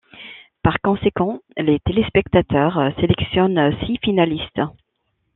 [0.63, 4.61] Par conséquent, les téléspectateurs sélectionnent six finalistes.